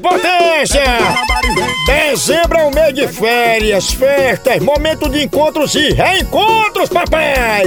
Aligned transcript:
Potência! 0.00 0.84
Dezembro 1.86 2.58
é 2.58 2.64
o 2.64 2.74
mês 2.74 2.94
de 2.94 3.08
férias, 3.08 3.92
festas, 3.92 4.62
momento 4.62 5.08
de 5.08 5.24
encontros 5.24 5.74
e 5.74 5.92
reencontros, 5.92 6.88
papai! 6.88 7.64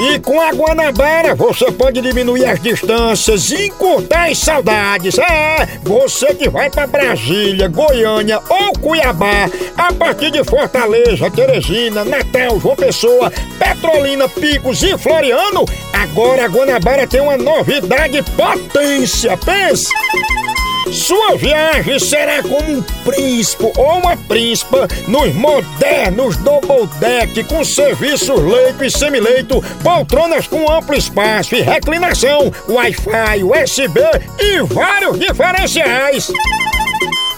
E 0.00 0.20
com 0.20 0.40
a 0.40 0.52
Guanabara 0.52 1.34
você 1.34 1.72
pode 1.72 2.00
diminuir 2.00 2.44
as 2.44 2.60
distâncias 2.60 3.50
e 3.50 3.66
encurtar 3.66 4.30
as 4.30 4.38
saudades. 4.38 5.18
É, 5.18 5.66
você 5.82 6.32
que 6.34 6.48
vai 6.48 6.70
para 6.70 6.86
Brasília, 6.86 7.66
Goiânia 7.66 8.40
ou 8.48 8.72
Cuiabá, 8.78 9.50
a 9.76 9.92
partir 9.92 10.30
de 10.30 10.44
Fortaleza, 10.44 11.28
Teresina, 11.32 12.04
Natal, 12.04 12.60
João 12.60 12.76
Pessoa, 12.76 13.32
Petrolina, 13.58 14.28
Picos 14.28 14.84
e 14.84 14.96
Floriano, 14.96 15.64
agora 15.92 16.44
a 16.44 16.48
Guanabara 16.48 17.04
tem 17.04 17.20
uma 17.20 17.36
novidade 17.36 18.22
potência. 18.36 19.36
Pense! 19.36 19.88
Sua 20.92 21.36
viagem 21.36 21.98
será 21.98 22.42
como 22.42 22.78
um 22.78 22.82
príncipe 23.04 23.64
ou 23.76 23.98
uma 23.98 24.16
príncipa 24.16 24.88
nos 25.06 25.34
modernos 25.34 26.36
double 26.38 26.86
deck 26.98 27.44
com 27.44 27.62
serviços 27.64 28.40
leito 28.40 28.84
e 28.84 28.90
semileito, 28.90 29.62
poltronas 29.82 30.46
com 30.46 30.70
amplo 30.70 30.94
espaço 30.94 31.54
e 31.54 31.60
reclinação, 31.60 32.52
Wi-Fi, 32.68 33.44
USB 33.44 34.00
e 34.38 34.62
vários 34.62 35.18
diferenciais. 35.18 36.30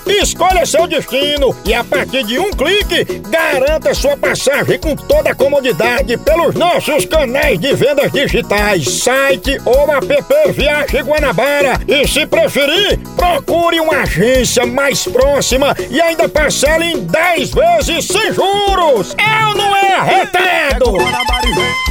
Escolha 0.07 0.67
seu 0.67 0.87
destino 0.87 1.57
e 1.65 1.75
a 1.75 1.85
partir 1.85 2.25
de 2.25 2.39
um 2.39 2.51
clique, 2.51 3.05
garanta 3.29 3.95
sua 3.95 4.17
passagem 4.17 4.79
com 4.79 4.95
toda 4.97 5.31
a 5.31 5.35
comodidade 5.35 6.17
pelos 6.19 6.55
nossos 6.55 7.05
canais 7.05 7.59
de 7.59 7.75
vendas 7.75 8.11
digitais, 8.13 8.89
site 9.03 9.61
ou 9.65 9.91
app 9.91 10.53
Viagem 10.53 11.03
Guanabara. 11.03 11.81
E 11.87 12.07
se 12.07 12.27
preferir, 12.27 12.99
procure 13.17 13.81
uma 13.81 14.03
agência 14.03 14.67
mais 14.67 15.05
próxima 15.05 15.77
e 15.91 16.01
ainda 16.01 16.29
parcele 16.29 16.93
em 16.93 17.01
10 17.05 17.51
vezes 17.51 18.07
sem 18.07 18.33
juros. 18.33 19.15
Eu 19.19 19.55
não 19.57 19.77
é 19.77 19.95
arretado! 19.95 20.97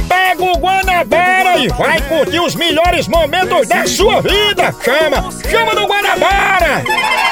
Pega 0.08 0.42
o 0.42 0.58
Guanabara 0.58 1.58
e 1.58 1.68
vai 1.68 2.00
curtir 2.02 2.40
os 2.40 2.54
melhores 2.54 3.06
momentos 3.08 3.68
da 3.68 3.86
sua 3.86 4.20
vida! 4.20 4.74
Chama! 4.82 5.30
Chama 5.48 5.74
do 5.74 5.86
Guanabara! 5.86 7.29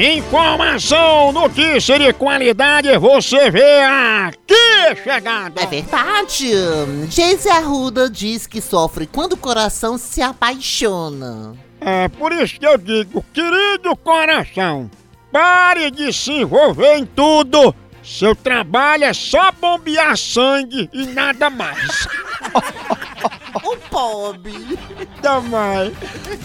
Informação, 0.00 1.32
notícia 1.32 1.98
de 1.98 2.12
qualidade, 2.12 2.96
você 2.98 3.50
vê 3.50 3.80
aqui 3.80 5.02
chegando. 5.02 5.58
É 5.58 5.66
verdade. 5.66 6.52
Geise 7.10 7.48
Arruda 7.48 8.08
diz 8.08 8.46
que 8.46 8.60
sofre 8.60 9.08
quando 9.08 9.32
o 9.32 9.36
coração 9.36 9.98
se 9.98 10.22
apaixona. 10.22 11.56
É 11.80 12.08
por 12.08 12.32
isso 12.32 12.60
que 12.60 12.66
eu 12.66 12.78
digo, 12.78 13.24
querido 13.34 13.96
coração, 13.96 14.88
pare 15.32 15.90
de 15.90 16.12
se 16.12 16.30
envolver 16.30 16.96
em 16.96 17.04
tudo. 17.04 17.74
Seu 18.00 18.36
trabalho 18.36 19.02
é 19.02 19.12
só 19.12 19.50
bombear 19.50 20.16
sangue 20.16 20.88
e 20.92 21.06
nada 21.06 21.50
mais. 21.50 22.06
Pobre. 23.98 24.78
Também. 25.20 25.92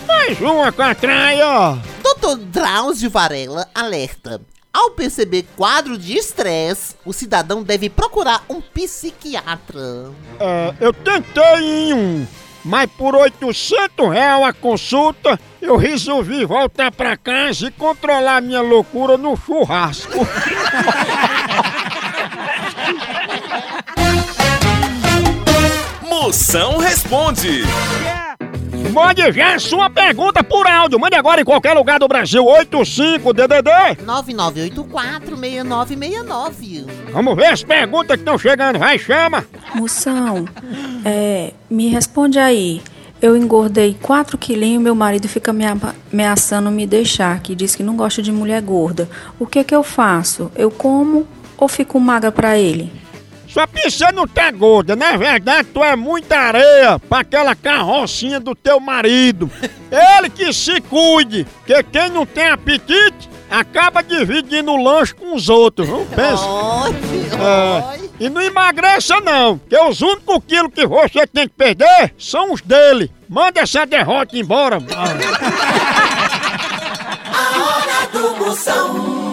Mais 0.08 0.42
uma 0.42 0.72
com 0.72 0.82
a 0.82 0.96
traia, 0.96 1.48
ó. 1.48 1.78
Dr. 2.02 2.40
Drauzio 2.46 3.12
Varela 3.12 3.70
alerta. 3.76 4.42
Ao 4.74 4.90
perceber 4.90 5.46
quadro 5.56 5.96
de 5.96 6.18
estresse, 6.18 6.96
o 7.06 7.14
cidadão 7.14 7.62
deve 7.62 7.92
procurar 7.92 8.44
um 8.50 8.60
psiquiatra. 8.60 10.12
É, 10.40 10.74
eu 10.80 10.92
tentei 10.92 11.92
em 11.92 11.94
um, 11.94 12.28
mas 12.66 12.90
por 12.90 13.16
800 13.16 14.10
reais 14.10 14.44
a 14.44 14.52
consulta, 14.52 15.40
eu 15.62 15.78
resolvi 15.78 16.46
voltar 16.46 16.92
pra 16.92 17.16
casa 17.16 17.68
e 17.68 17.72
controlar 17.72 18.42
minha 18.42 18.62
loucura 18.62 19.16
no 19.16 19.38
churrasco. 19.38 20.26
responde. 27.14 27.62
Mande 28.92 29.32
já 29.32 29.60
sua 29.60 29.88
pergunta 29.90 30.44
por 30.44 30.68
áudio. 30.68 31.00
Mande 31.00 31.16
agora 31.16 31.40
em 31.42 31.46
qualquer 31.46 31.74
lugar 31.74 32.00
do 32.00 32.08
Brasil. 32.08 32.44
85-DDD. 32.44 34.04
9984-6969. 34.04 36.86
Vamos 37.12 37.36
ver 37.36 37.48
as 37.48 37.64
perguntas 37.64 38.16
que 38.16 38.22
estão 38.22 38.38
chegando. 38.38 38.80
Vai, 38.80 38.98
chama. 38.98 39.46
Moção, 39.76 40.46
é, 41.06 41.52
me 41.70 41.88
responde 41.88 42.40
aí. 42.40 42.82
Eu 43.22 43.38
engordei 43.38 43.96
4 44.02 44.38
quilinhos 44.38 44.84
meu 44.84 44.96
marido 44.96 45.30
fica 45.30 45.54
me 45.54 45.64
ameaçando 46.12 46.70
me 46.70 46.86
deixar, 46.86 47.40
que 47.40 47.56
diz 47.56 47.74
que 47.76 47.82
não 47.82 47.96
gosta 47.96 48.22
de 48.22 48.34
mulher 48.34 48.62
gorda. 48.62 49.10
O 49.40 49.48
que 49.48 49.64
que 49.64 49.74
eu 49.74 49.82
faço? 49.82 50.52
Eu 50.56 50.70
como 50.70 51.26
ou 51.58 51.70
fico 51.70 51.98
magra 52.00 52.32
pra 52.32 52.58
ele? 52.58 53.03
Só 53.54 53.68
que 53.68 53.90
você 53.92 54.12
não 54.12 54.28
tá 54.28 54.50
gorda. 54.50 54.96
Na 54.96 55.16
verdade, 55.16 55.68
tu 55.72 55.84
é 55.84 55.96
muita 55.96 56.36
areia 56.36 56.98
pra 56.98 57.20
aquela 57.20 57.56
carrocinha 57.56 58.40
do 58.40 58.56
teu 58.56 58.80
marido. 58.80 59.50
Ele 59.92 60.28
que 60.32 60.52
se 60.52 60.82
cuide. 60.82 61.46
Que 61.64 61.84
quem 61.84 62.10
não 62.10 62.26
tem 62.26 62.50
apetite 62.50 63.30
acaba 63.52 64.02
dividindo 64.02 64.72
o 64.72 64.84
lanche 64.84 65.14
com 65.14 65.36
os 65.36 65.50
outros. 65.50 65.88
Não 65.88 66.04
pensa? 66.08 66.44
É. 67.40 68.00
E 68.20 68.28
não 68.28 68.42
emagreça 68.42 69.22
não, 69.22 69.60
porque 69.60 69.78
os 69.78 70.02
únicos 70.02 70.40
quilos 70.48 70.74
que 70.74 70.88
você 70.88 71.28
tem 71.28 71.48
que 71.48 71.54
perder 71.54 72.16
são 72.18 72.54
os 72.54 72.62
dele. 72.62 73.12
Manda 73.30 73.60
essa 73.60 73.86
derrota 73.86 74.36
embora. 74.36 74.78
A 77.36 77.60
hora 77.60 78.08
do 78.12 78.36
Moção. 78.38 79.33